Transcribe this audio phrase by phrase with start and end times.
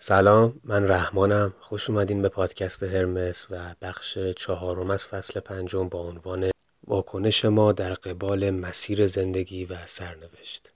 [0.00, 1.54] سلام من رحمانم.
[1.60, 6.50] خوش اومدین به پادکست هرمس و بخش چهارم از فصل پنجم با عنوان
[6.86, 10.68] واکنش ما در قبال مسیر زندگی و سرنوشت.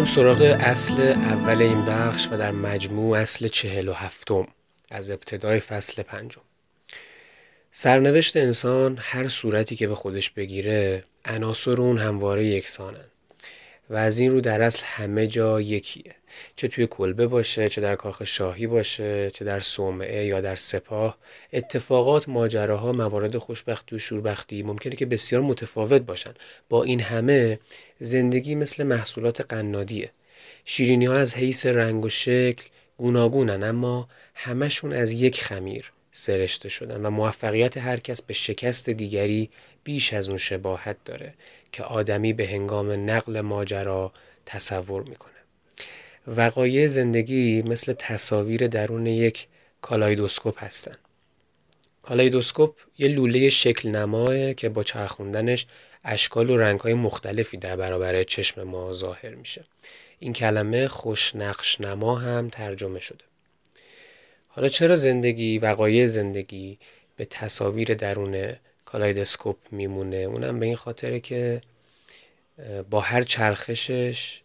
[0.00, 4.48] بریم سراغ اصل اول این بخش و در مجموع اصل چهل و هفتم
[4.90, 6.40] از ابتدای فصل پنجم.
[7.72, 13.09] سرنوشت انسان هر صورتی که به خودش بگیره عناصر اون همواره یکسانن.
[13.90, 16.14] و از این رو در اصل همه جا یکیه.
[16.56, 21.18] چه توی کلبه باشه چه در کاخ شاهی باشه چه در صومعه یا در سپاه.
[21.52, 26.34] اتفاقات ماجراها موارد خوشبختی و شوربختی ممکنه که بسیار متفاوت باشن.
[26.68, 27.58] با این همه
[28.00, 30.10] زندگی مثل محصولات قنادیه.
[30.64, 32.64] شیرینی ها از حیث رنگ و شکل
[32.96, 39.50] گوناگونن اما همشون از یک خمیر سرشته شدن و موفقیت هر کس به شکست دیگری
[39.84, 41.34] بیش از اون شباهت داره
[41.72, 44.12] که آدمی به هنگام نقل ماجرا
[44.46, 45.30] تصور می‌کنه.
[46.26, 49.46] وقایع زندگی مثل تصاویر درون یک
[49.82, 50.94] کالایدوسکوپ هستن.
[52.02, 55.66] kaleidoscope یه لوله شکل نماه که با چرخوندنش
[56.04, 59.64] اشکال و رنگهای مختلفی در برابر چشم ما ظاهر میشه.
[60.18, 63.24] این کلمه خوش نقش نما هم ترجمه شده.
[64.48, 66.78] حالا چرا زندگی وقایع زندگی
[67.16, 68.54] به تصاویر درون
[68.92, 70.16] kaleidoscope میمونه.
[70.16, 71.60] اونم به این خاطره که
[72.90, 74.40] با هر چرخشش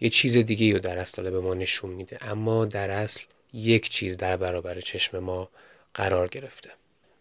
[0.00, 2.18] یه چیز دیگه رو در اصل به ما نشون میده.
[2.20, 5.48] اما در اصل یک چیز در برابر چشم ما
[5.94, 6.70] قرار گرفته.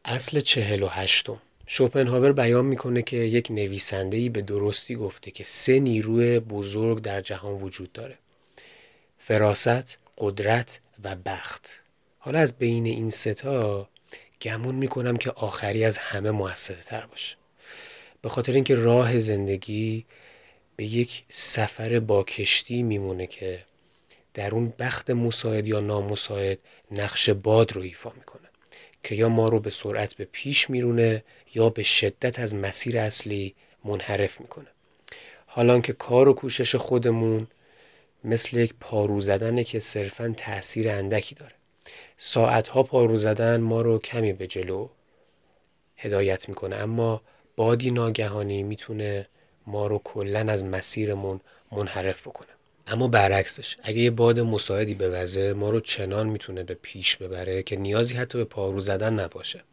[0.05, 1.41] اصل چهل و هشتم.
[1.67, 7.53] شوپنهاور بیان می‌کنه که یک نویسندهی به درستی گفته که سه نیروی بزرگ در جهان
[7.53, 8.17] وجود داره.
[9.19, 11.69] فراست، قدرت و بخت.
[12.19, 13.89] حالا از بین این ستا
[14.41, 17.35] گمون می‌کنم که آخری از همه موثره تر باشه.
[18.21, 20.05] به خاطر اینکه راه زندگی
[20.75, 23.63] به یک سفر با کشتی میمونه که
[24.33, 26.59] در اون بخت مساعد یا نامساعد
[26.91, 28.47] نقش باد رو ایفا می‌کنه
[29.03, 31.23] که یا ما رو به سرعت به پیش میرونه
[31.55, 34.67] یا به شدت از مسیر اصلی منحرف می‌کنه.
[35.45, 37.47] حالا که کار و کوشش خودمون
[38.23, 41.58] مثل یک پارو زدنه که صرفا تاثیر اندکی داره.
[42.21, 44.89] ساعتها پارو زدن ما رو کمی به جلو
[45.97, 46.75] هدایت می‌کنه.
[46.75, 47.21] اما
[47.55, 49.25] بادی ناگهانی می‌تونه
[49.67, 51.39] ما رو کلا از مسیرمون
[51.71, 52.47] منحرف بکنه.
[52.87, 57.75] اما برعکسش اگه یه باد مساعدی وضع ما رو چنان می‌تونه به پیش ببره که
[57.75, 59.63] نیازی حتی به پارو زدن نباشه.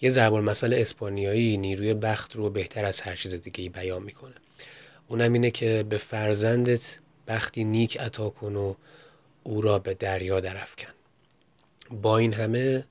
[0.00, 4.34] یه ضرب المثل اسپانیایی نیروی بخت رو بهتر از هر چیز دیگه بیان می‌کنه.
[5.08, 6.98] اونم اینه که به فرزندت
[7.28, 8.74] بختی نیک عطا کن و
[9.42, 10.95] او را به دریا درفکن
[11.90, 12.84] با این همه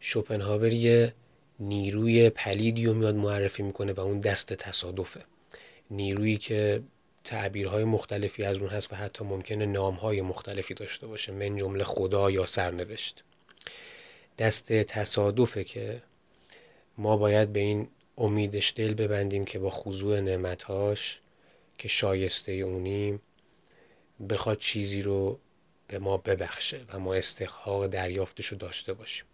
[0.00, 1.14] شوپنهاور یه
[1.60, 5.20] نیروی پلیدی رو میاد معرفی می‌کنه و اون دست تصادفه.
[5.90, 6.82] نیرویی که
[7.24, 12.30] تعبیرهای مختلفی از اون هست و حتی ممکنه نامهای مختلفی داشته باشه من جمله خدا
[12.30, 13.24] یا سرنوشت.
[14.38, 16.02] دست تصادفه که
[16.98, 21.20] ما باید به این امیدش دل ببندیم که با خضوع نعمتهاش
[21.78, 23.20] که شایسته اونیم
[24.30, 25.38] بخواد چیزی رو
[25.88, 29.24] به ما ببخشه و ما استحقاق دریافتش رو داشته باشیم.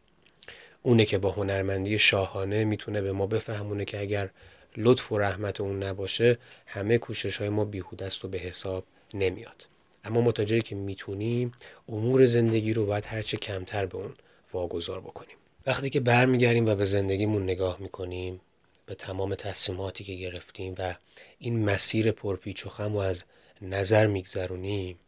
[0.83, 4.31] اونه که با هنرمندی شاهانه می‌تونه به ما بفهمونه که اگر
[4.77, 8.85] لطف و رحمت اون نباشه همه کوشش های ما بیهوده است و به حساب
[9.15, 9.67] نمیاد.
[10.05, 11.53] اما متوجهی که می‌تونیم
[11.89, 14.15] امور زندگی رو باید هرچه کمتر به اون
[14.53, 15.37] واگذار بکنیم.
[15.67, 18.41] وقتی که برمیگردیم و به زندگیمون نگاه می‌کنیم
[18.87, 20.95] به تمام تصمیماتی که گرفتیم و
[21.39, 23.25] این مسیر پرپیچ و خم و از
[23.63, 24.99] نظر میگذرونیم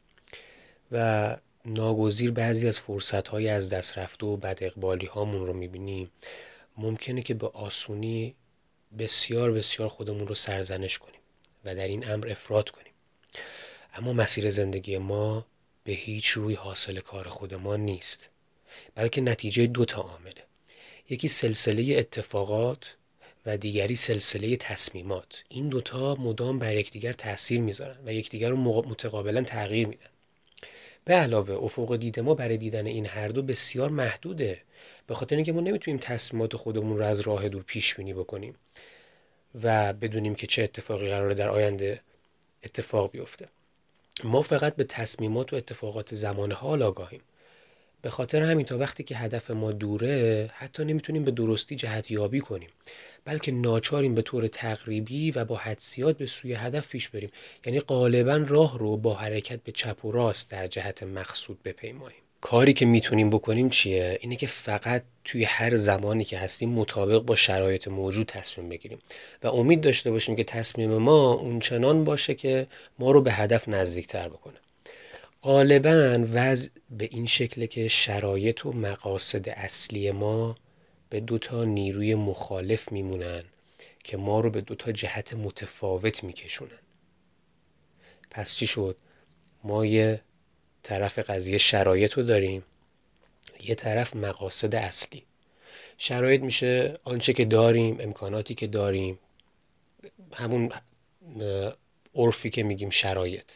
[0.92, 1.36] و
[1.66, 6.10] ناگزیر بعضی از فرصت های از دست رفته و بد اقبالی هامون رو می‌بینیم.
[6.76, 8.34] ممکنه که به آسونی
[8.98, 11.20] بسیار بسیار خودمون رو سرزنش کنیم
[11.64, 12.92] و در این امر افراد کنیم.
[13.94, 15.46] اما مسیر زندگی ما
[15.84, 18.28] به هیچ روی حاصل کار خود ما نیست
[18.94, 20.44] بلکه نتیجه دو تا عامله.
[21.10, 22.96] یکی سلسله اتفاقات
[23.46, 25.44] و دیگری سلسله تصمیمات.
[25.48, 30.06] این دوتا مدام بر یکدیگر تاثیر می‌ذارن و یکدیگر رو متقابلا تغییر میدن.
[31.06, 34.62] به علاوه افق دید ما برای دیدن این هر دو بسیار محدوده.
[35.06, 38.54] به خاطر اینکه ما نمی‌تونیم تصمیمات خودمون رو از راه دور پیش بینی بکنیم
[39.62, 42.00] و بدونیم که چه اتفاقی قراره در آینده
[42.64, 43.48] اتفاق بیفته.
[44.24, 47.20] ما فقط به تصمیمات و اتفاقات زمان حال آگاهیم.
[48.02, 52.40] به خاطر همین تا وقتی که هدف ما دوره حتی نمی‌تونیم به درستی جهت یابی
[52.40, 52.68] کنیم
[53.24, 57.30] بلکه ناچاریم به طور تقریبی و با حدسیات به سوی هدف پیش بریم.
[57.66, 62.20] یعنی غالبا راه رو با حرکت به چپ و راست در جهت مقصود بپیماییم.
[62.40, 67.36] کاری که می‌تونیم بکنیم چیه؟ اینه که فقط توی هر زمانی که هستیم مطابق با
[67.36, 68.98] شرایط موجود تصمیم بگیریم
[69.42, 72.66] و امید داشته باشیم که تصمیم ما اونچنان باشه که
[72.98, 74.56] ما رو به هدف نزدیکتر بکنه.
[75.46, 80.56] غالبا وضع به این شکل که شرایط و مقاصد اصلی ما
[81.10, 83.44] به دوتا نیروی مخالف میمونن
[84.04, 86.78] که ما رو به دوتا جهت متفاوت میکشونن.
[88.30, 88.96] پس چی شد؟
[89.64, 90.20] ما یه
[90.82, 92.64] طرف قضیه شرایط رو داریم
[93.60, 95.22] یه طرف مقاصد اصلی.
[95.98, 99.18] شرایط میشه آنچه که داریم امکاناتی که داریم
[100.32, 100.72] همون
[102.14, 103.52] عرفی که میگیم شرایط.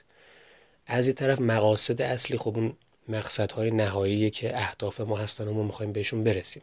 [0.93, 2.73] از یه طرف مقاصد اصلی خب اون
[3.09, 6.63] مقصدهای نهایی که اهداف ما هستن و ما می‌خوایم بهشون برسیم.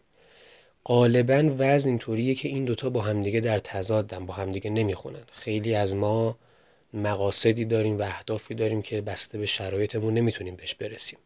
[0.85, 5.24] غالبا وزن اینطوریه که این دوتا با همدیگه در تضادن با همدیگه نمی‌خونن.
[5.31, 6.38] خیلی از ما
[6.94, 11.19] مقاصدی داریم و اهدافی داریم که بسته به شرایطمون نمی‌تونیم بهش برسیم.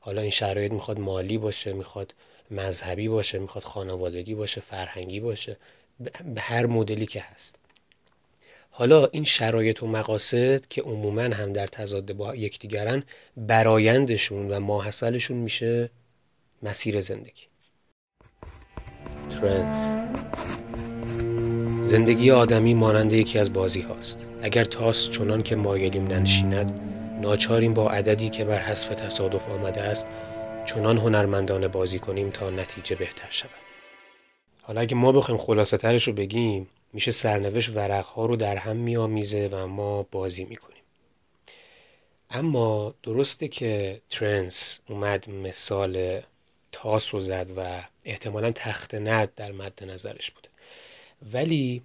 [0.00, 2.14] حالا این شرایط می‌خواد مالی باشه می‌خواد
[2.50, 5.56] مذهبی باشه می‌خواد خانوادگی باشه فرهنگی باشه
[6.34, 7.56] به هر مدلی که هست.
[8.76, 13.02] حالا این شرایط و مقاصد که عموما هم در تضاد با یکدیگرن
[13.36, 15.90] برایندشون و ماحصلشون میشه
[16.62, 17.42] مسیر زندگی.
[19.30, 20.06] ترنس
[21.82, 24.18] زندگی آدمی مانند یکی از بازی هاست.
[24.42, 26.80] اگر تاس چنان که مایلیم ننشیند
[27.20, 30.06] ناچاریم با عددی که بر حسب تصادف آمده است
[30.66, 33.50] چنان هنرمندانه بازی کنیم تا نتیجه بهتر شود.
[34.62, 39.48] حالا اگه ما بخوایم خلاصه ترش رو بگیم میشه سرنوشت ورقها رو در هم میآمیزه
[39.52, 40.82] و ما بازی می‌کنیم.
[42.30, 46.22] اما درسته که ترنس اومد مثال
[46.72, 50.48] تاس رو زد و احتمالا تخت ند در مد نظرش بوده.
[51.32, 51.82] ولی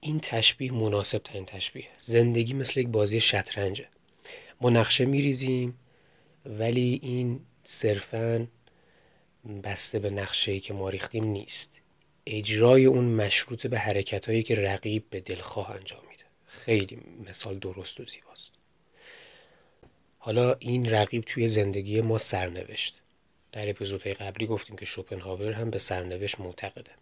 [0.00, 1.88] این تشبیه مناسب ترین تشبیه.
[1.98, 3.88] زندگی مثل یک بازی شطرنجه.
[4.60, 5.78] ما نقشه میریزیم
[6.46, 8.46] ولی این صرفا
[9.64, 11.81] بسته به نقشه که ما ریختیم نیست.
[12.26, 16.24] اجرای اون مشروط به حرکت هایی که رقیب به دلخواه انجام میده.
[16.46, 16.98] خیلی
[17.28, 18.52] مثال درست و زیباست.
[20.18, 23.00] حالا این رقیب توی زندگی ما سرنوشت.
[23.52, 26.92] در اپیزودهای قبلی گفتیم که شوپنهاور هم به سرنوشت معتقده.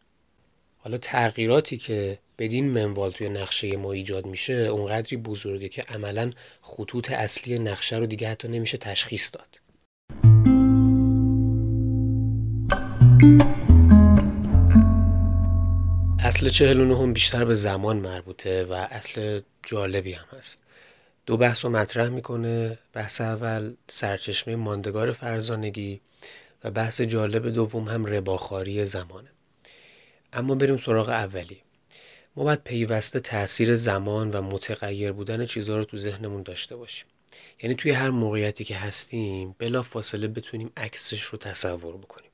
[0.79, 6.31] حالا تغییراتی که بدین منوال توی نقشه ما ایجاد میشه اونقدری بزرگه که عملا
[6.63, 9.61] خطوط اصلی نقشه رو دیگه حتی نمیشه تشخیص داد.
[16.41, 20.59] اصل چهل هم بیشتر به زمان مربوطه و اصل جالبی هم هست.
[21.27, 22.79] دو بحث رو مطرح می‌کنه.
[22.93, 26.01] بحث اول سرچشمه ماندگار فرزانگی
[26.65, 29.29] و بحث جالب دوم هم رباخاری زمانه.
[30.33, 31.63] اما بریم سراغ اولی.
[32.37, 37.07] ما باید پیوسته تاثیر زمان و متغیر بودن چیزها رو تو ذهنمون داشته باشیم.
[37.62, 42.30] یعنی توی هر موقعیتی که هستیم بلا فاصله بتونیم عکسش رو تصور بکنیم.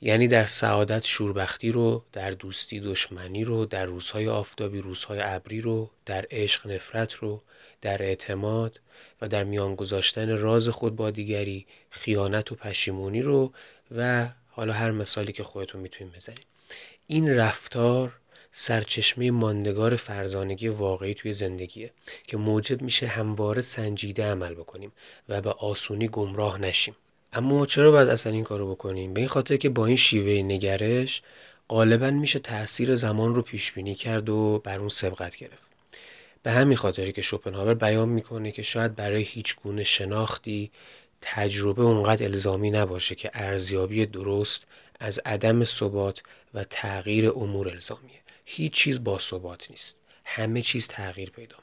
[0.00, 5.90] یعنی در سعادت شوربختی رو در دوستی دشمنی رو در روزهای آفتابی روزهای ابری رو
[6.06, 7.42] در عشق نفرت رو
[7.80, 8.80] در اعتماد
[9.20, 13.52] و در میان گذاشتن راز خود با دیگری خیانت و پشیمونی رو
[13.96, 16.46] و حالا هر مثالی که خودتون می‌تونید بزنید.
[17.06, 18.18] این رفتار
[18.52, 21.92] سرچشمه ماندگار فرزانگی واقعی توی زندگیه
[22.26, 24.92] که موجب میشه همواره سنجیده عمل بکنیم
[25.28, 26.96] و به آسونی گمراه نشیم.
[27.36, 31.22] اما چرا باید اصلا این کارو بکنیم؟ به این خاطر که با این شیوه نگرش
[31.68, 35.62] غالبا میشه تاثیر زمان رو پیش بینی کرد و بر اون سبقت گرفت.
[36.42, 40.70] به همین خاطری که شوپنهاور بیان می‌کنه که شاید برای هیچ گونه شناختی
[41.20, 44.66] تجربه اونقدر الزامی نباشه که ارزیابی درست
[45.00, 46.22] از عدم ثبات
[46.54, 48.20] و تغییر امور الزامیه.
[48.44, 49.96] هیچ چیز با ثبات نیست.
[50.24, 51.56] همه چیز تغییر پیدا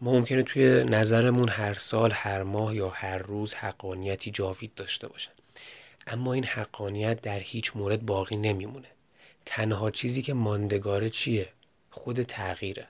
[0.00, 5.30] ما ممکنه توی نظرمون هر سال هر ماه یا هر روز حقانیتی جاوید داشته باشه
[6.06, 8.88] اما این حقانیت در هیچ مورد باقی نمیمونه.
[9.46, 11.48] تنها چیزی که ماندگاره چیه؟
[11.90, 12.88] خود تغییره.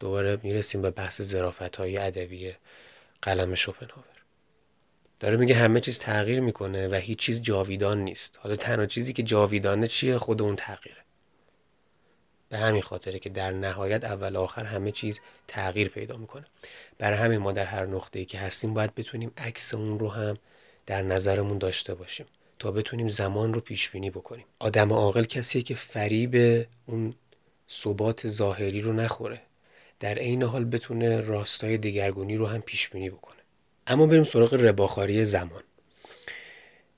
[0.00, 2.52] دوباره می‌رسیم به بحث زرافت های ادبی
[3.22, 4.04] قلم شوپنهاور.
[5.20, 8.38] داره میگه همه چیز تغییر می‌کنه و هیچ چیز جاویدان نیست.
[8.42, 11.03] حالا تنها چیزی که جاویدانه چیه؟ خود اون تغییره.
[12.54, 16.44] به همین خاطره که در نهایت اول آخر همه چیز تغییر پیدا می‌کنه.
[16.98, 20.38] برای همین ما در هر نقطه ای که هستیم باید بتونیم عکس اون رو هم
[20.86, 22.26] در نظرمون داشته باشیم
[22.58, 24.44] تا بتونیم زمان رو پیش بینی بکنیم.
[24.58, 27.14] آدم عاقل کسیه که فریب اون
[27.70, 29.40] ثبات ظاهری رو نخوره.
[30.00, 33.40] در عین حال بتونه راستای دگرگونی رو هم پیش بینی بکنه.
[33.86, 35.62] اما بریم سراغ رباخاری زمان.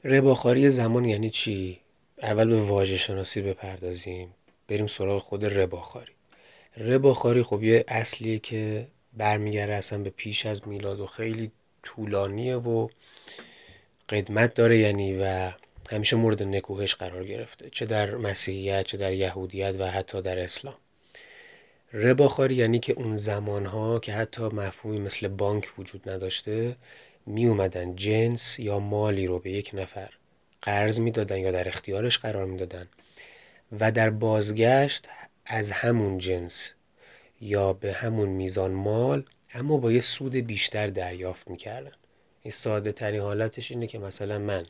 [0.04, 1.80] رباخاری زمان یعنی چی؟
[2.22, 4.34] اول به واژه شناسی بپردازیم.
[4.68, 6.12] بریم سراغ خود رباخاری.
[6.76, 11.50] رباخاری خب یه اصلیه که برمیگرده اصلا به پیش از میلاد و خیلی
[11.82, 12.88] طولانیه و
[14.08, 15.52] قدمت داره یعنی و
[15.90, 17.70] همیشه مورد نکوهش قرار گرفته.
[17.70, 20.76] چه در مسیحیت چه در یهودیت و حتی در اسلام.
[21.92, 26.76] رباخاری یعنی که اون زمانها که حتی مفهومی مثل بانک وجود نداشته
[27.26, 30.10] می اومدن جنس یا مالی رو به یک نفر
[30.62, 32.88] قرض می‌دادن یا در اختیارش قرار می‌دادن.
[33.80, 35.08] و در بازگشت
[35.46, 36.72] از همون جنس
[37.40, 41.92] یا به همون میزان مال اما با یه سود بیشتر دریافت می‌کردن.
[42.42, 44.62] این ساده ترین حالتش اینه که مثلا من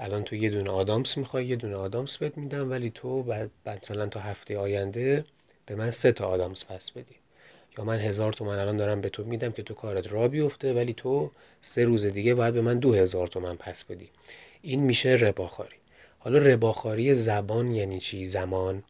[0.00, 4.06] الان تو یه دونه آدامس می‌خوای یه دونه آدامس بهت میدم ولی تو بعد مثلا
[4.06, 5.24] تا هفته آینده
[5.66, 7.14] به من سه تا آدامس پس بدی.
[7.78, 10.92] یا من هزار تومن الان دارم به تو میدم که تو کارت را بیفته ولی
[10.92, 14.10] تو سه روز دیگه باید به من دو هزار تومن پس بدی.
[14.62, 15.76] این میشه رباخاری.
[16.24, 18.84] حالا رباخاری زبان یعنی چی؟ زمان.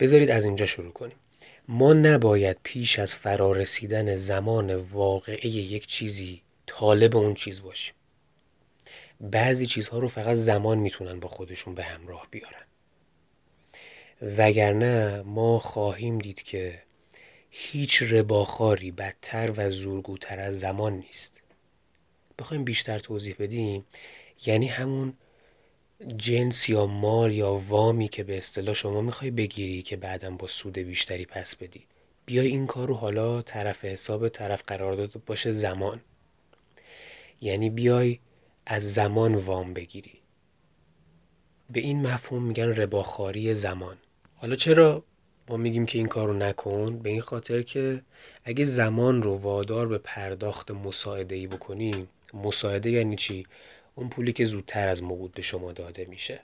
[0.00, 1.16] بذارید از اینجا شروع کنیم.
[1.68, 7.94] ما نباید پیش از فرارسیدن زمان واقعی یک چیزی طالب اون چیز باشیم.
[9.20, 12.64] بعضی چیزها رو فقط زمان می‌تونن با خودشون به همراه بیارن.
[14.38, 16.82] وگرنه ما خواهیم دید که
[17.50, 21.40] هیچ رباخاری بدتر و زورگوتر از زمان نیست.
[22.38, 23.86] بخوایم بیشتر توضیح بدیم
[24.46, 25.14] یعنی همون
[26.16, 30.78] جنس یا مال یا وامی که به اصطلاح شما می‌خوای بگیری که بعدا با سود
[30.78, 31.86] بیشتری پس بدی.
[32.26, 36.00] بیای این کار رو حالا طرف حساب طرف قرار داده باشه زمان.
[37.40, 38.18] یعنی بیای
[38.66, 40.12] از زمان وام بگیری.
[41.70, 43.96] به این مفهوم میگن رباخاری زمان.
[44.34, 45.04] حالا چرا
[45.48, 48.02] ما میگیم که این کار رو نکن؟ به این خاطر که
[48.44, 53.46] اگه زمان رو وادار به پرداخت مساعده ای بکنیم مساعده یعنی چی؟
[53.94, 56.40] اون پولی که زودتر از موعود به شما داده میشه.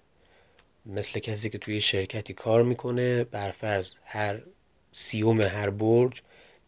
[0.87, 4.41] مثل کسی که توی شرکتی کار می‌کنه برفرض هر
[4.93, 6.23] سیوم هر برج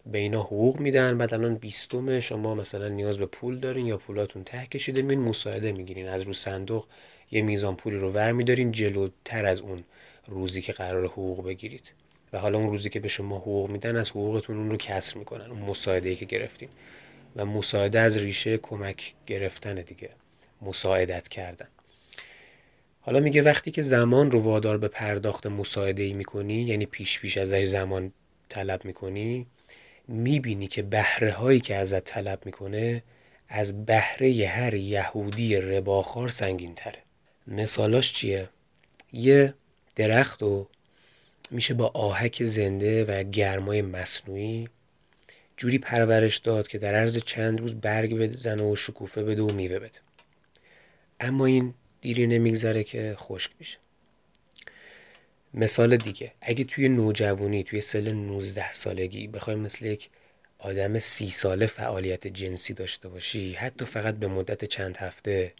[0.06, 4.44] به اینا حقوق میدن بعد الان بیستم شما مثلا نیاز به پول دارین یا پولاتون
[4.44, 6.08] ته کشیده میین مساعده می‌گیرین.
[6.08, 6.86] از رو صندوق
[7.30, 9.84] یه میزان پولی رو ور میدارین جلوتر از اون
[10.26, 11.92] روزی که قرار حقوق بگیرید.
[12.32, 15.50] و حالا اون روزی که به شما حقوق میدن از حقوقتون اون رو کسر می‌کنن
[15.50, 16.68] اون مساعده ای که گرفتین.
[17.36, 20.10] و مساعده از ریشه کمک گرفتن دیگه.
[20.62, 21.68] مساعدت کردن.
[23.00, 27.36] حالا میگه وقتی که زمان رو وادار به پرداخت مساعده ای می‌کنی یعنی پیش پیش
[27.36, 28.12] ازش زمان
[28.48, 29.46] طلب می‌کنی
[30.08, 33.02] می‌بینی که بهره هایی که ازت طلب می‌کنه
[33.48, 36.98] از بهره هر یهودی رباخار سنگین تره
[37.46, 38.48] مثالاش چیه؟
[39.12, 39.54] یه
[39.96, 40.68] درخت رو
[41.50, 44.68] میشه با آهک زنده و گرمای مصنوعی
[45.56, 49.78] جوری پرورش داد که در عرض چند روز برگ بزنه و شکوفه بده و میوه
[49.78, 49.98] بده.
[51.20, 53.78] اما این دیری نمیگذره که خشک میشه
[55.54, 60.10] مثال دیگه اگه توی نوجوانی توی سل 19 سالگی بخوای مثل یک
[60.58, 65.52] آدم سی ساله فعالیت جنسی داشته باشی حتی فقط به مدت چند هفته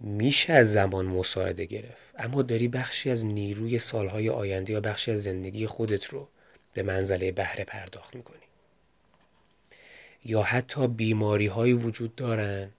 [0.00, 2.02] میشه از زمان مساعده گرفت.
[2.18, 6.28] اما داری بخشی از نیروی سالهای آینده یا بخشی از زندگی خودت رو
[6.72, 8.36] به منزله بهره پرداخت می‌کنی.
[10.24, 12.70] یا حتی بیماری هایی وجود دارن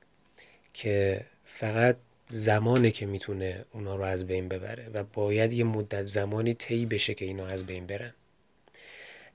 [0.74, 1.26] که
[1.60, 1.98] فقط
[2.30, 7.14] زمانه که می‌تونه اونا رو از بین ببره و باید یه مدت زمانی طی بشه
[7.14, 8.14] که اینا از بین برن.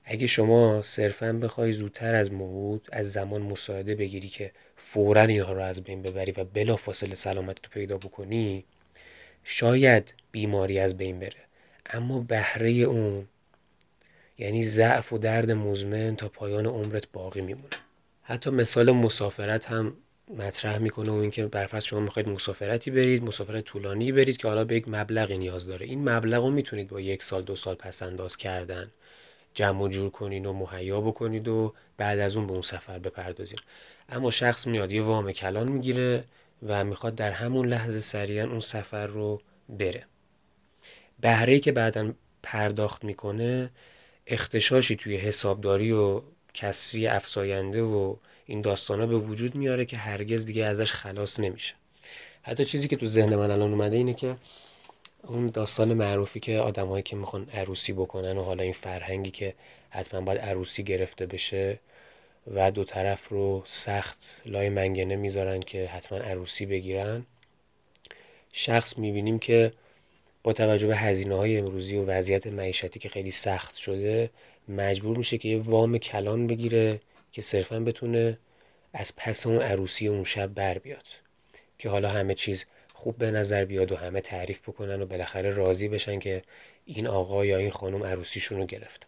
[0.05, 5.61] اگه شما صرفا بخوای زودتر از موعود از زمان مساعده بگیری که فورا اینها رو
[5.61, 8.63] از بین ببری و بلا فاصله سلامت تو پیدا بکنی
[9.43, 11.43] شاید بیماری از بین بره.
[11.85, 13.27] اما بهره اون
[14.37, 17.75] یعنی ضعف و درد مزمن تا پایان عمرت باقی میمونه.
[18.23, 19.97] حتی مثال مسافرت هم
[20.29, 24.75] مطرح می‌کنه و اینکه برفرض شما می‌خواید مسافرتی برید مسافرت طولانی برید که حالا به
[24.75, 25.85] یک مبلغی نیاز داره.
[25.85, 28.91] این مبلغ رو می‌تونید با یک سال دو سال پس انداز کردن
[29.53, 33.59] جمع و جور کنید و مهیا بکنید و بعد از اون به اون سفر بپردازید
[34.09, 36.23] اما شخص میاد یه وام کلان می‌گیره
[36.67, 40.05] و می‌خواد در همون لحظه سریعا اون سفر رو بره.
[41.19, 42.13] بهره که بعدا
[42.43, 43.69] پرداخت می‌کنه
[44.27, 46.21] اختشاشی توی حسابداری و
[46.53, 48.15] کسری افساینده و
[48.45, 51.73] این داستانا به وجود میاره که هرگز دیگه ازش خلاص نمیشه.
[52.41, 54.35] حتی چیزی که تو ذهن من الان اومده اینه که
[55.23, 59.53] اون داستان معروفی که آدمایی که می‌خوان عروسی بکنن و حالا این فرهنگی که
[59.89, 61.79] حتما باید عروسی گرفته بشه
[62.53, 67.25] و دو طرف رو سخت لای منگنه می‌ذارن که حتما عروسی بگیرن
[68.53, 69.73] شخص می‌بینیم که
[70.43, 74.29] با توجه به هزینه های امروزی و وضعیت معیشتی که خیلی سخت شده
[74.67, 76.99] مجبور میشه که یه وام کلان بگیره
[77.33, 78.37] که صرفا بتونه
[78.93, 81.05] از پس اون عروسی اون شب بر بیاد.
[81.77, 85.87] که حالا همه چیز خوب به نظر بیاد و همه تعریف بکنن و بالاخره راضی
[85.87, 86.41] بشن که
[86.85, 89.07] این آقا یا این خانم عروسیشون رو گرفتن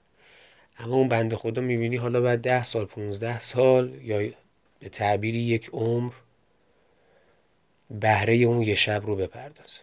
[0.77, 4.31] اما اون بند خدا می‌بینی حالا بعد ده سال پونزده سال یا
[4.79, 6.13] به تعبیری یک عمر
[7.89, 9.79] بهره اون یه شب رو بپردازه.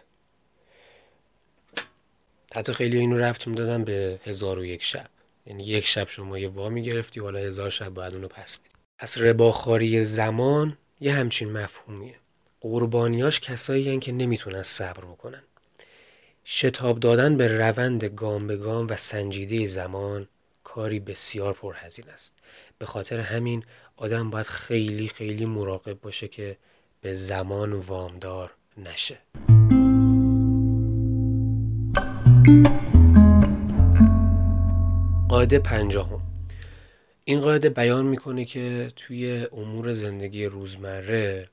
[2.55, 5.09] حتی خیلی اینو ربط دادن به هزار و یک شب.
[5.45, 8.69] یعنی یک شب شما یه وامی گرفتی حالا هزار شب باید اونو پس بدی.
[8.99, 12.15] پس رباخاری زمان یه همچین مفهومیه.
[12.61, 15.43] قربانیاش کسایی که نمی‌تونن صبر بکنن.
[16.45, 20.27] شتاب دادن به روند گام به گام و سنجیده زمان
[20.63, 22.33] کاری بسیار پرهزینه است.
[22.77, 23.63] به خاطر همین
[23.97, 26.57] آدم باید خیلی خیلی مراقب باشه که
[27.01, 29.19] به زمان وامدار نشه.
[35.43, 36.21] قاعده پنجاهم.
[37.25, 41.49] این قاعده بیان می‌کنه که توی امور زندگی روزمره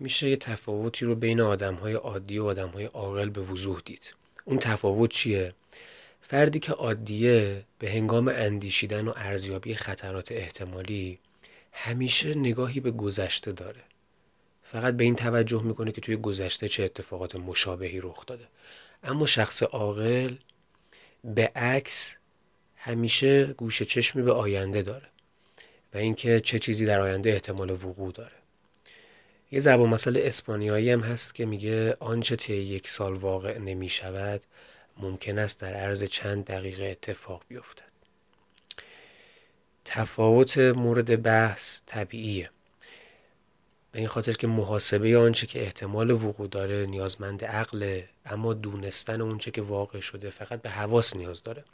[0.00, 4.14] میشه یه تفاوتی رو بین آدم های عادی و آدم های عاقل به وضوح دید.
[4.44, 5.54] اون تفاوت چیه؟
[6.22, 11.18] فردی که عادیه به هنگام اندیشیدن و ارزیابی خطرات احتمالی
[11.72, 13.82] همیشه نگاهی به گذشته داره.
[14.62, 18.44] فقط به این توجه می‌کنه که توی گذشته چه اتفاقات مشابهی رخ داده.
[19.02, 20.34] اما شخص عاقل
[21.24, 22.16] به عکس
[22.86, 25.06] همیشه گوش چشمی به آینده داره
[25.94, 28.36] و اینکه چه چیزی در آینده احتمال وقوع داره.
[29.52, 34.42] یه ضرب مسئله اسپانیایی هم هست که میگه آنچه طی یک سال واقع نمی شود
[34.96, 37.94] ممکن است در عرض چند دقیقه اتفاق بیفتد.
[39.84, 42.50] تفاوت مورد بحث طبیعیه.
[43.92, 49.50] به این خاطر که محاسبه آنچه که احتمال وقوع داره نیازمند عقله اما دونستن اونچه
[49.50, 51.64] که واقع شده فقط به حواس نیاز داره.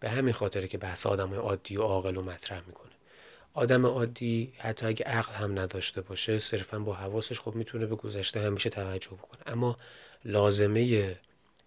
[0.00, 2.90] به همین خاطره که بحث آدم عادی و عاقل رو مطرح می‌کنه.
[3.54, 8.40] آدم عادی حتی اگه عقل هم نداشته باشه صرفا با حواسش خب می‌تونه به گذشته
[8.40, 9.42] همیشه توجه بکنه.
[9.46, 9.76] اما
[10.24, 11.16] لازمه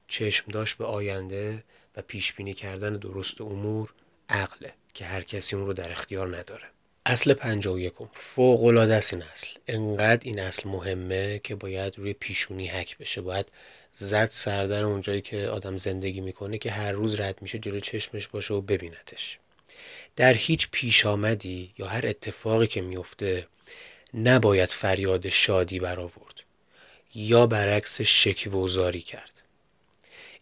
[0.07, 1.63] چشم داشت به آینده
[1.95, 3.93] و پیش بینی کردن درست امور
[4.29, 6.63] عقله که هر کسی اون رو در اختیار نداره.
[7.05, 9.49] اصل پنجا و یکم فوق العاده است این اصل.
[9.67, 13.21] انقدر این اصل مهمه که باید روی پیشونی حک بشه.
[13.21, 13.51] باید
[13.93, 18.53] زد سردر اونجایی که آدم زندگی می‌کنه که هر روز رد میشه جلو چشمش باشه
[18.53, 19.39] و ببینتش.
[20.15, 23.47] در هیچ پیش آمدی یا هر اتفاقی که میفته
[24.13, 26.41] نباید فریاد شادی برآورد
[27.15, 29.41] یا برعکس شکوزاری کرد.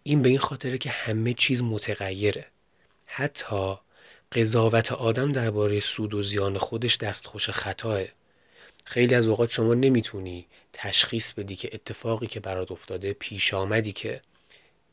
[0.03, 2.45] این به این خاطره که همه چیز متغیره.
[3.05, 3.75] حتی
[4.31, 8.01] قضاوت آدم درباره سود و زیان خودش دستخوش خطاه.
[8.91, 14.21] خیلی از اوقات شما نمی‌تونی تشخیص بدی که اتفاقی که برات افتاده پیش آمدی که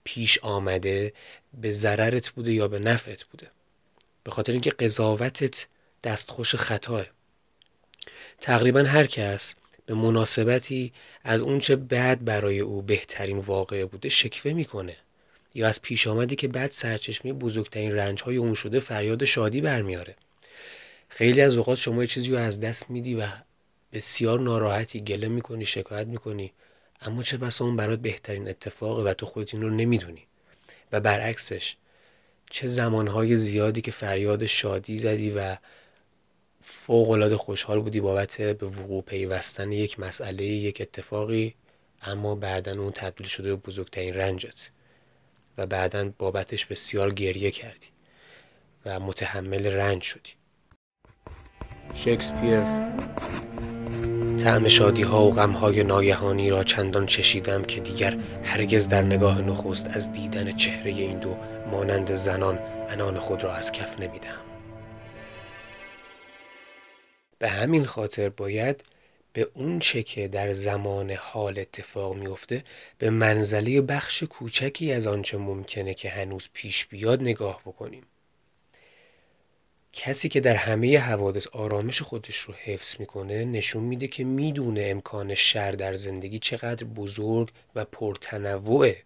[0.05, 1.13] پیش آمده
[1.61, 3.51] به ضررت بوده یا به نفعت بوده.
[4.25, 5.67] به خاطر اینکه قضاوتت
[6.05, 7.07] دستخوش خطاه.
[8.41, 9.55] تقریبا هر کس
[9.87, 14.97] به مناسبتی از اونچه بعد برای او بهترین واقعه بوده شکوه می‌کنه.
[15.55, 20.17] یا از پیش آمدی که بعد سرچشمه بزرگترین رنج های اون شده فریاد شادی برمیاره.
[21.09, 23.27] خیلی از اوقات شما یه چیزی رو از دست میدی و
[23.93, 26.53] بسیار ناراحتی گله می‌کنی شکایت می‌کنی.
[27.01, 30.27] اما چه بسا اون برات بهترین اتفاقه و تو خودت این رو نمی‌دونی.
[30.93, 31.77] و برعکسش
[32.51, 35.57] چه زمانهای زیادی که فریاد شادی زدی و
[36.61, 41.55] فوق خوشحال بودی بابت به وقوع پیوستن یک مسئله یک اتفاقی
[42.03, 44.71] اما بعدا اون تبدیل شده به بزرگترین رنجت
[45.59, 47.87] و بعدا بابتش بسیار گریه کردی
[48.87, 50.31] و متحمل رنج شدی.
[51.95, 52.61] شکسپیر.
[54.39, 59.43] تعم شادی ها و غم های ناگهانی را چندان چشیدم که دیگر هرگز در نگاه
[59.43, 61.37] نخست از دیدن چهره این دو
[61.71, 64.45] مانند زنان انان خود را از کف نمی‌دهم.
[67.39, 68.85] به همین خاطر باید
[69.33, 72.65] به اون چه که در زمان حال اتفاق میفته
[72.99, 78.03] به منزله بخش کوچکی از آنچه ممکنه که هنوز پیش بیاد نگاه بکنیم.
[79.93, 85.35] کسی که در همه حوادث آرامش خودش رو حفظ می‌کنه نشون میده که می‌دونه امکان
[85.35, 89.03] شر در زندگی چقدر بزرگ و پرتنوعه.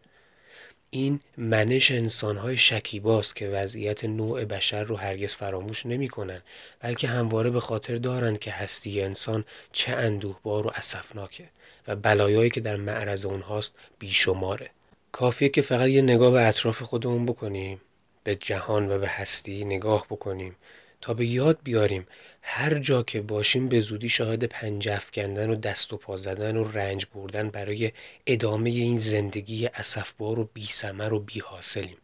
[0.90, 6.42] این منش انسانهای شکیباست که وضعیت نوع بشر رو هرگز فراموش نمی‌کنن
[6.80, 11.44] بلکه همواره به خاطر دارند که هستی انسان چه اندوهبار و اسفناکه
[11.88, 14.70] و بلایایی که در معرض اونهاست بیشماره.
[15.12, 17.80] کافیه که فقط یه نگاه به اطراف خودمون بکنیم.
[18.24, 20.56] به جهان و به هستی نگاه بکنیم
[21.00, 22.06] تا به یاد بیاریم
[22.42, 26.72] هر جا که باشیم به زودی شاهد پنج افکندن و دست و پا زدن و
[26.72, 27.92] رنج بردن برای
[28.26, 30.68] ادامه این زندگی اسفبار و بی
[31.12, 31.96] و بی حاصلیم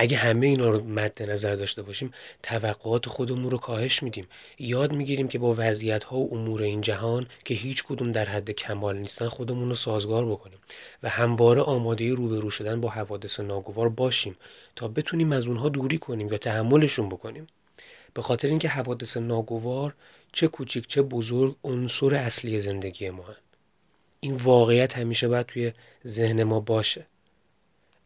[0.00, 4.26] اگه همه اینا رو مد نظر داشته باشیم توقعات خودمون رو کاهش میدیم.
[4.58, 8.50] یاد می‌گیریم که با وضعیت ها و امور این جهان که هیچ کدوم در حد
[8.50, 10.58] کمال نیستن خودمون رو سازگار بکنیم
[11.02, 14.36] و همواره آماده روبرو شدن با حوادث ناگوار باشیم
[14.76, 17.46] تا بتونیم از اونها دوری کنیم یا تحملشون بکنیم.
[18.14, 19.94] به خاطر اینکه حوادث ناگوار
[20.32, 23.34] چه کوچیک چه بزرگ عنصر اصلی زندگی ما هن.
[24.20, 25.72] این واقعیت همیشه باید توی
[26.06, 27.06] ذهن ما باشه.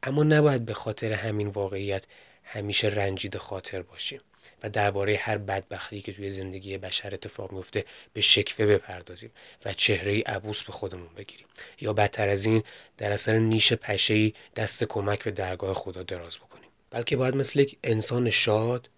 [0.07, 2.05] اما نباید به خاطر همین واقعیت
[2.45, 4.21] همیشه رنجیده خاطر باشیم
[4.62, 9.31] و درباره هر بدبختی که توی زندگی بشر اتفاق میفته به شکوه بپردازیم
[9.64, 11.47] و چهره عبوس به خودمون بگیریم.
[11.81, 12.62] یا بدتر از این
[12.99, 16.69] در اثر نیش پشه دست کمک به درگاه خدا دراز بکنیم.
[16.90, 18.88] بلکه باید مثل یک انسان شاد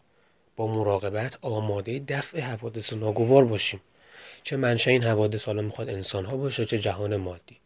[0.57, 3.81] با مراقبت آماده دفع حوادث ناگوار باشیم.
[4.42, 7.57] چه منشه این حوادث حالا می‌خواد انسان ها باشه چه جهان مادی.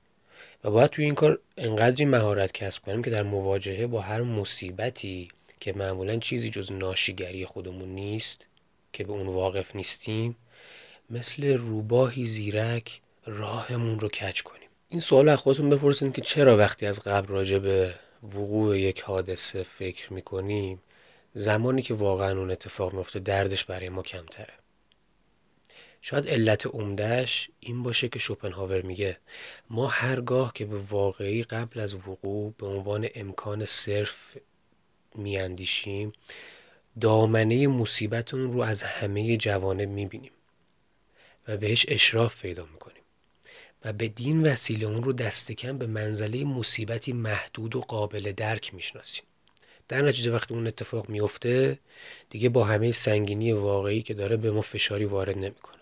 [0.65, 5.29] و باید توی این کار انقدری مهارت کسب کنیم که در مواجهه با هر مصیبتی
[5.61, 8.47] که معمولا چیزی جز ناشیگری خودمون نیست
[8.93, 10.37] که به اون واقف نیستیم
[11.11, 14.69] مثل روباهی زیرک راهمون رو کج کنیم.
[14.89, 19.63] این سوال از خودتون بپرسید که چرا وقتی از قبل راجع به وقوع یک حادثه
[19.63, 20.83] فکر می‌کنیم
[21.35, 24.60] زمانی که واقعا اون اتفاق میفته دردش برای ما کمتره؟
[26.03, 29.19] شاید علت عمدهش این باشه که شوپنهاور میگه
[29.71, 34.37] ما هرگاه که به واقعی قبل از وقوع به عنوان امکان صرف
[35.15, 36.13] میاندیشیم
[37.01, 40.33] دامنه مصیبت اون رو از همه جوانب می‌بینیم
[41.49, 43.03] و بهش اشراف پیدا می‌کنیم
[43.85, 48.75] و به دین وسیله اون رو دست کم به منزله مصیبتی محدود و قابل درک
[48.75, 49.25] می‌شناسیم.
[49.89, 51.79] در نتیجه وقتی اون اتفاق میفته
[52.31, 55.80] دیگه با همه سنگینی واقعی که داره به ما فشاری وارد نمی‌کنه.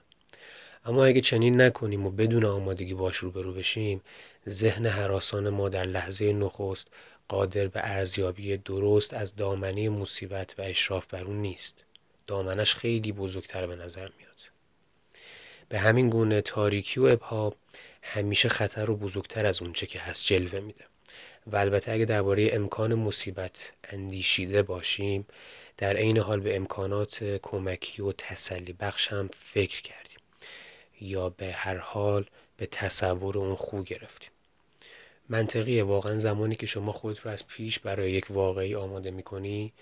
[0.85, 4.01] اما اگه چنین نکنیم و بدون آمادگی باش روبرو بشیم
[4.49, 6.89] ذهن حراسان ما در لحظه نخست
[7.29, 11.85] قادر به ارزیابی درست از دامنه مصیبت و اشراف بر اون نیست.
[12.27, 14.29] دامنش خیلی بزرگتر به نظر میاد.
[15.69, 17.53] به همین گونه تاریکی و ابهام
[18.03, 20.85] همیشه خطر و بزرگتر از اونچه که هست جلوه میده.
[21.47, 25.27] و البته اگه درباره امکان مصیبت اندیشیده باشیم
[25.77, 30.08] در عین حال به امکانات کمکی و تسلی بخش هم فکر کردیم.
[31.01, 34.31] یا به هر حال به تصور اون خو گرفتیم.
[35.29, 39.73] منطقیه واقعا زمانی که شما خود رو از پیش برای یک واقعی آماده می‌کنی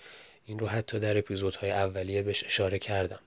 [0.45, 3.19] این رو حتی در اپیزودهای اولیه بهش اشاره کردم.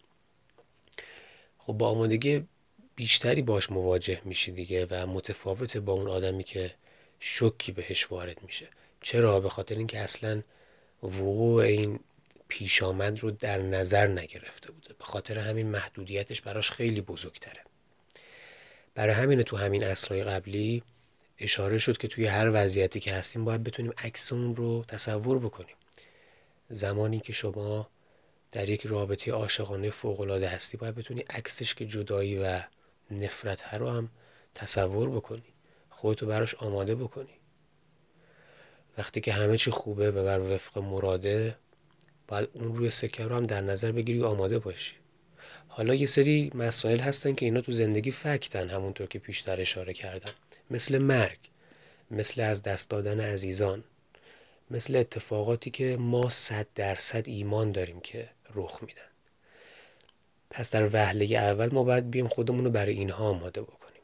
[1.59, 2.47] خب با آمادگی
[2.97, 6.75] بیشتری باش مواجه میشی دیگه و متفاوت با اون آدمی که
[7.21, 8.69] شکی بهش وارد میشه.
[9.03, 10.43] چرا؟ به خاطر اینکه اصلا
[11.03, 12.01] وقوع این
[12.49, 14.95] پیش آمد رو در نظر نگرفته بوده.
[14.99, 17.61] به خاطر همین محدودیتش براش خیلی بزرگتره.
[18.95, 20.83] برای همین تو همین اصلای قبلی
[21.39, 25.77] اشاره شد که توی هر وضعیتی که هستیم باید بتونیم عکس اون رو تصور بکنیم.
[26.69, 27.89] زمانی که شما
[28.53, 32.61] در یک رابطه عاشقانه فوقالعاده هستی باید بتونی عکسش که جدایی و
[33.11, 34.09] نفرت رو هم
[34.55, 35.55] تصور بکنی
[35.91, 37.35] خودتو براش آماده بکنی.
[38.99, 41.57] وقتی که همه چی خوبه و بر وفق مراده
[42.29, 45.00] باید اون روی سکه رو هم در نظر بگیری و آماده باشی.
[45.73, 50.33] حالا یه سری مسائل هستن که اینا تو زندگی فکتن همونطور که پیشتر اشاره کردم.
[50.71, 51.39] مثل مرگ
[52.11, 53.85] مثل از دست دادن عزیزان
[54.71, 59.11] مثل اتفاقاتی که ما صد درصد ایمان داریم که رخ میدن.
[60.51, 64.03] پس در وهله اول ما باید بیم خودمون رو برای اینها آماده بکنیم.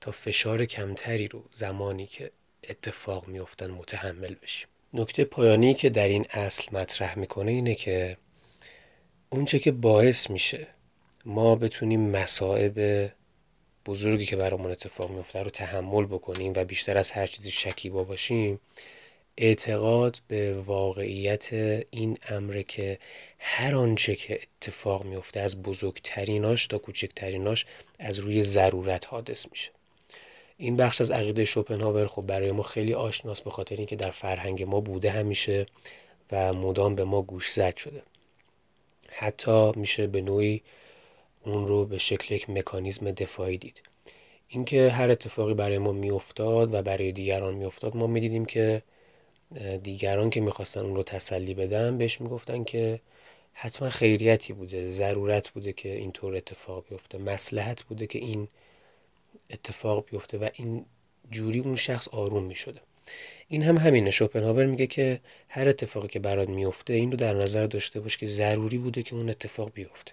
[0.00, 2.30] تا فشار کمتری رو زمانی که
[2.68, 4.68] اتفاق میافتن متحمل بشیم.
[4.94, 8.16] نکته پایانی که در این اصل مطرح می‌کنه اینه که
[9.30, 10.66] اونچه که باعث میشه
[11.24, 13.10] ما بتونیم مسائب
[13.86, 18.60] بزرگی که برامون اتفاق میفته رو تحمل بکنیم و بیشتر از هر چیزی شکیبا باشیم
[19.38, 21.52] اعتقاد به واقعیت
[21.90, 22.98] این امر که
[23.38, 27.66] هر آنچه که اتفاق میفته از بزرگتریناش تا کوچکتریناش
[27.98, 29.70] از روی ضرورت حادث میشه.
[30.56, 34.62] این بخش از عقیده شوپنهاور خب برای ما خیلی آشناست به خاطر اینکه در فرهنگ
[34.62, 35.66] ما بوده همیشه
[36.32, 38.02] و مدام به ما گوش زد شده.
[39.08, 40.62] حتی میشه به نوعی
[41.44, 43.82] اون رو به شکل یک مکانیزم دفاعی دید.
[44.48, 48.82] اینکه هر اتفاقی برای ما میافتاد و برای دیگران میافتاد ما می‌دیدیم که
[49.82, 53.00] دیگران که می‌خواستن اون رو تسلی بدن بهش می‌گفتن که
[53.52, 58.48] حتما خیریتی بوده ضرورت بوده که اینطور اتفاق بیفته مسلحت بوده که این
[59.50, 60.84] اتفاق بیفته و این
[61.30, 62.80] جوری اون شخص آروم می‌شده.
[63.48, 64.10] این هم همینه.
[64.10, 68.26] شوپنهاور میگه که هر اتفاقی که برات میفته این رو در نظر داشته باش که
[68.26, 70.12] ضروری بوده که اون اتفاق بیفته.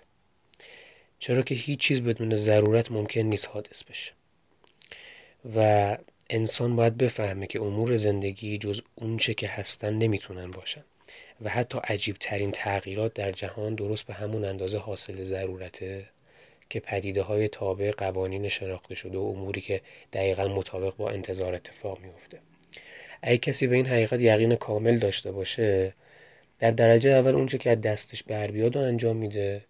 [1.20, 4.12] چرا که هیچ چیز بدون ضرورت ممکن نیست حادث بشه.
[5.56, 5.98] و
[6.30, 10.84] انسان باید بفهمه که امور زندگی جز اونچه که هستن نمی‌تونن باشن.
[11.42, 16.10] و حتی عجیب ترین تغییرات در جهان درست به همون اندازه حاصل ضرورته
[16.70, 19.82] که پدیده های تابع قوانین شناخته شده و اموری که
[20.14, 22.40] دقیقا مطابق با انتظار اتفاق میفته
[23.22, 25.94] اگه کسی به این حقیقت یقین کامل داشته باشه
[26.60, 29.62] در درجه اول اونچه که از دستش بر بیاد و انجام میده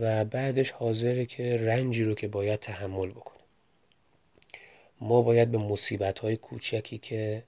[0.00, 3.40] و بعدش حاضره که رنجی رو که باید تحمل بکنه.
[5.00, 7.42] ما باید به مصیبت های کوچکی که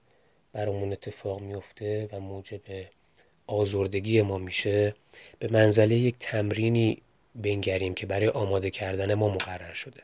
[0.52, 2.60] برامون اتفاق میفته و موجب
[3.46, 4.94] آزردگی ما میشه
[5.38, 7.02] به منزله یک تمرینی
[7.34, 10.02] بنگریم که برای آماده کردن ما مقرر شده.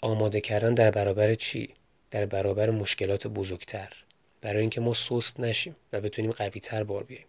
[0.00, 1.68] آماده کردن در برابر چی؟
[2.10, 3.92] در برابر مشکلات بزرگتر.
[4.40, 7.26] برای اینکه ما سست نشیم و بتونیم قوی تر بار بیاییم.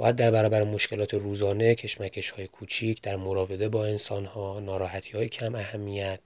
[0.00, 5.28] باید در برابر مشکلات روزانه کشمکش های کوچیک در مراوده با انسان ها ناراحتی های
[5.28, 6.20] کم اهمیت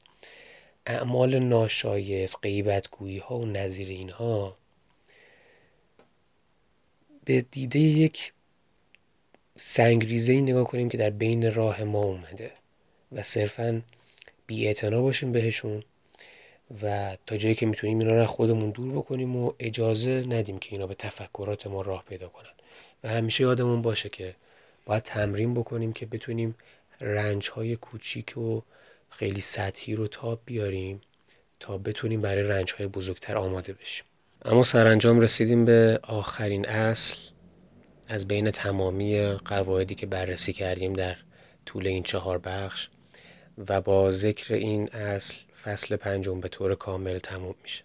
[0.86, 4.56] اعمال ناشایست غیبت گویی ها و نظیر اینها
[7.24, 8.32] به دیده یک
[9.56, 12.52] سنگریزه ای نگاه کنیم که در بین راه ما اومده
[13.12, 13.82] و صرفا
[14.46, 15.82] بی باشیم بهشون
[16.82, 20.86] و تا جایی که می‌تونیم اینا رو خودمون دور بکنیم و اجازه ندیم که اینا
[20.86, 22.50] به تفکرات ما راه پیدا کنن.
[23.04, 24.34] و همیشه یادمون باشه که
[24.86, 26.54] باید تمرین بکنیم که بتونیم
[27.00, 28.60] رنج های کوچیک و
[29.10, 31.00] خیلی سطحی رو تاب بیاریم
[31.60, 34.04] تا بتونیم برای رنج های بزرگتر آماده بشیم.
[34.44, 37.16] اما سرانجام رسیدیم به آخرین اصل.
[38.08, 41.16] از بین تمامی قواعدی که بررسی کردیم در
[41.66, 42.88] طول این چهار بخش
[43.68, 47.82] و با ذکر این اصل فصل پنجم به طور کامل تموم میشه.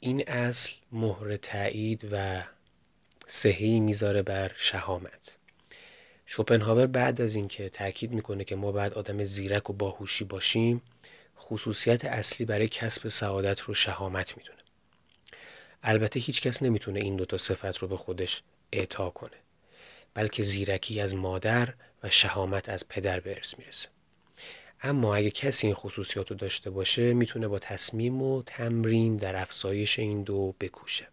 [0.00, 2.42] این اصل مهر تایید و
[3.32, 5.36] صحی می‌ذاره بر شهامت.
[6.26, 10.82] شوپنهاور بعد از اینکه تاکید می‌کنه که ما باید آدم زیرک و باهوشی باشیم
[11.38, 14.58] خصوصیت اصلی برای کسب سعادت رو شهامت می‌دونه.
[15.82, 19.36] البته هیچ کس نمی‌تونه این دوتا صفت رو به خودش اعطا کنه
[20.14, 23.88] بلکه زیرکی از مادر و شهامت از پدر به ارث می‌رسه.
[24.82, 29.98] اما اگه کسی این خصوصیات رو داشته باشه می‌تونه با تصمیم و تمرین در افزایش
[29.98, 31.08] این دو بکوشه.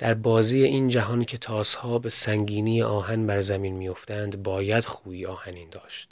[0.00, 5.68] در بازی این جهان که تاسها به سنگینی آهن بر زمین میافتند باید خوی آهنین
[5.70, 6.08] داشت.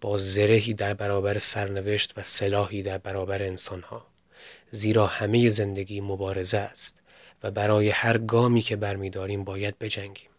[0.00, 4.06] با زرهی در برابر سرنوشت و سلاحی در برابر انسانها.
[4.70, 6.94] زیرا همه زندگی مبارزه است
[7.42, 10.30] و برای هر گامی که برمیداریم باید بجنگیم.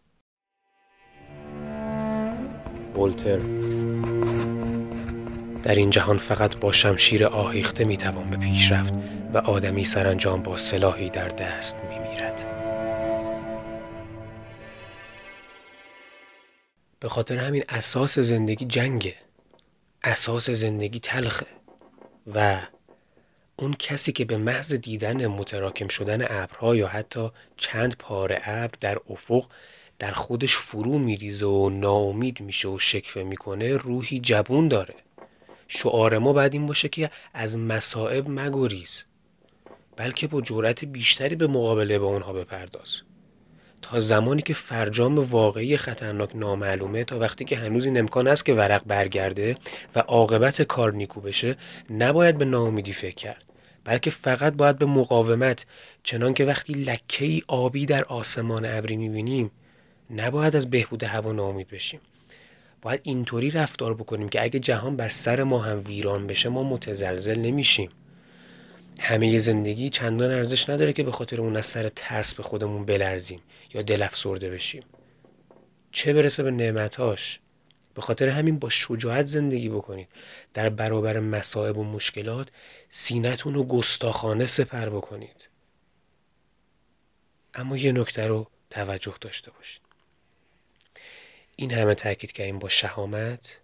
[2.96, 3.38] ولتر.
[5.64, 8.94] در این جهان فقط با شمشیر آهیخته می‌توان به پیش رفت
[9.34, 12.61] و آدمی سرانجام با سلاحی در دست میمیرد.
[17.02, 19.16] به خاطر همین اساس زندگی جنگه.
[20.04, 21.46] اساس زندگی تلخه.
[22.34, 22.62] و
[23.56, 28.98] اون کسی که به محض دیدن متراکم شدن ابرها یا حتی چند پاره ابر در
[29.10, 29.46] افق
[30.00, 34.96] در خودش فرو میریزه و ناامید میشه و شکفه می‌کنه روحی جبون داره.
[35.68, 39.04] شعار ما بعد این باشه که از مصائب مگریز
[39.98, 43.02] بلکه با جرأت بیشتری به مقابله با اونها بپرداز.
[43.82, 48.54] تا زمانی که فرجام واقعی خطرناک نامعلومه تا وقتی که هنوز این امکان است که
[48.54, 49.58] ورق برگرده
[49.96, 51.56] و عاقبت کار نیکو بشه
[51.90, 53.44] نباید به ناامیدی فکر کرد.
[53.84, 55.66] بلکه فقط باید به مقاومت
[56.04, 59.52] چنان که وقتی لکه ای آبی در آسمان ابری می‌بینیم
[60.10, 62.00] نباید از بهبود هوا ناامید بشیم.
[62.82, 67.40] باید اینطوری رفتار بکنیم که اگه جهان بر سر ما هم ویران بشه ما متزلزل
[67.40, 67.90] نمیشیم.
[69.00, 73.42] همه زندگی چندان ارزش نداره که به خاطر اون از سر ترس به خودمون بلرزیم
[73.74, 74.84] یا دل افسرده بشیم.
[75.92, 77.40] چه برسه به نعمتاش
[77.94, 80.08] به خاطر همین با شجاعت زندگی بکنید.
[80.54, 82.50] در برابر مصائب و مشکلات
[82.90, 85.50] سینتون رو گستاخانه سپر بکنید.
[87.54, 89.82] اما یه نکته رو توجه داشته باشید.
[91.56, 93.60] این همه تاکید کردیم با شهامت.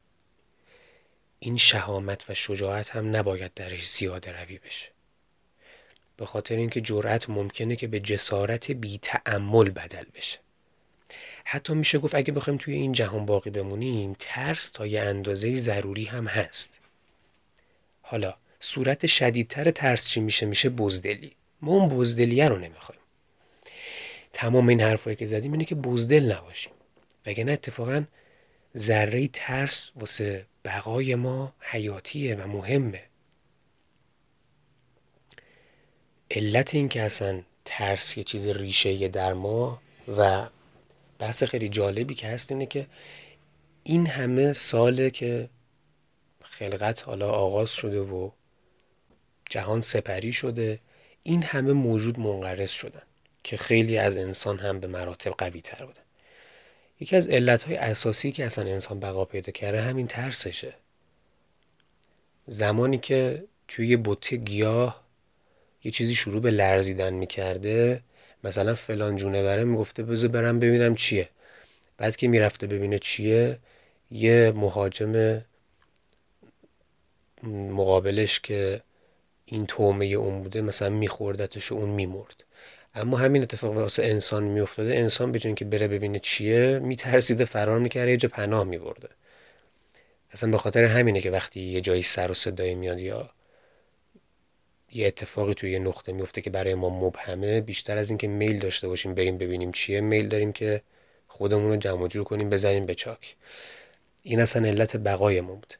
[1.39, 4.96] این شهامت و شجاعت هم نباید درش زیاده روی بشه.
[6.17, 10.39] به خاطر اینکه جرأت ممکنه که به جسارت بی تعمل بدل بشه.
[11.43, 16.05] حتی میشه گفت اگه بخوایم توی این جهان باقی بمونیم ترس تا یه اندازه ضروری
[16.05, 16.79] هم هست.
[18.01, 21.31] حالا صورت شدیدتر ترس چی میشه؟ میشه بزدلی.
[21.61, 23.01] ما اون بزدلیه رو نمی‌خوایم.
[24.33, 26.73] تمام این حرفایی که زدیم اینه که بزدل نباشیم.
[27.25, 28.03] وگرنه اتفاقا
[28.77, 33.03] ذره ترس واسه بقای ما حیاتیه و مهمه.
[36.31, 39.81] علت این که اصلا ترس یه چیز ریشه در ما
[40.17, 40.49] و
[41.19, 42.87] بحث خیلی جالبی که هست اینه که
[43.83, 45.49] این همه ساله که
[46.43, 48.29] خلقت حالا آغاز شده و
[49.49, 50.79] جهان سپری شده
[51.23, 53.01] این همه موجود منقرض شدن
[53.43, 56.01] که خیلی از انسان هم به مراتب قوی تر بودن.
[56.99, 60.73] یکی از علتهای اساسی که اصلا انسان بقا پیدا کرده همین ترسشه.
[62.47, 65.06] زمانی که توی یه بوته گیاه
[65.83, 68.01] یه چیزی شروع به لرزیدن می‌کرده.
[68.43, 71.29] مثلا فلان جونوره می‌گفته بذار برم ببینم چیه.
[71.97, 73.59] بعد که می‌رفته ببینه چیه
[74.11, 75.43] یه مهاجم
[77.43, 78.81] مقابلش که
[79.45, 82.43] این تومه اون بوده مثلا میخوردتش و اون میمرد.
[82.93, 84.95] اما همین اتفاق واسه انسان میافتاده.
[84.95, 89.09] انسان به که بره ببینه چیه میترسیده فرار می‌کرده یه جا پناه میبرده.
[90.31, 93.29] اصلا به خاطر همینه که وقتی یه جایی سر و صدایی میاد یا
[94.97, 97.61] یه اتفاقی توی یه نقطه میفته که برای ما مبهمه.
[97.61, 100.81] بیشتر از اینکه میل داشته باشیم بریم ببینیم چیه میل داریم که
[101.27, 103.35] خودمون رو جمع جور کنیم بزنیم به چاک.
[104.23, 105.73] این اصلا علت بقای ما بود.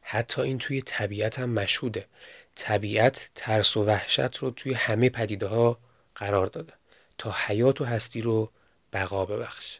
[0.00, 2.06] حتی این توی طبیعت هم مشهوده.
[2.54, 5.78] طبیعت ترس و وحشت رو توی همه پدیده ها
[6.14, 6.72] قرار داده
[7.18, 8.50] تا حیات و هستی رو
[8.92, 9.78] بقا ببخش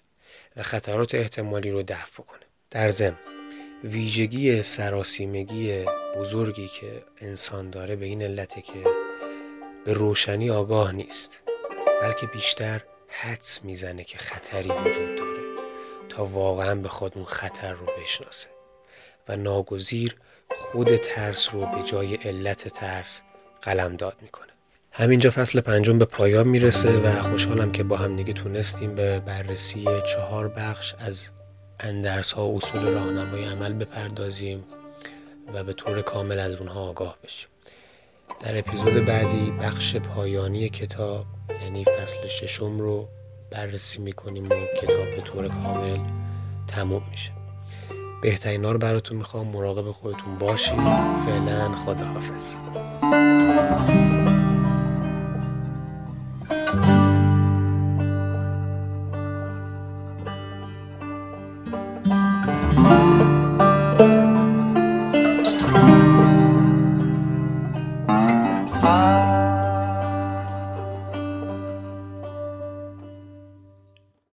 [0.56, 3.33] و خطرات احتمالی رو دفع کنه در ضمن
[3.84, 5.84] ویژگی سراسیمگی
[6.16, 8.84] بزرگی که انسان داره به این علته که
[9.84, 11.30] به روشنی آگاه نیست
[12.02, 15.42] بلکه بیشتر حدس می‌زنه که خطری وجود داره
[16.08, 18.48] تا واقعا بخواد اون خطر رو بشناسه
[19.28, 20.16] و ناگزیر
[20.48, 23.22] خود ترس رو به جای علت ترس
[23.62, 24.52] قلمداد می‌کنه.
[24.92, 29.84] همینجا فصل پنجم به پایان می‌رسه و خوشحالم که با هم دیگه تونستیم به بررسی
[30.14, 31.28] چهار بخش از
[31.80, 34.64] اندرس ها و اصول راهنمای عمل بپردازیم
[35.54, 37.48] و به طور کامل از اونها آگاه بشیم.
[38.40, 41.26] در اپیزود بعدی بخش پایانی کتاب
[41.62, 43.08] یعنی فصل ششم رو
[43.50, 45.98] بررسی می‌کنیم و کتاب به طور کامل
[46.66, 47.32] تموم میشه.
[48.22, 49.46] بهترین ها رو براتون می‌خوام.
[49.46, 50.74] مراقب خودتون باشید.
[51.24, 52.56] فعلا خداحافظ.